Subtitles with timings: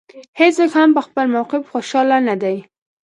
[0.39, 2.57] هېڅوک هم په خپل موقف خوشاله نه دی.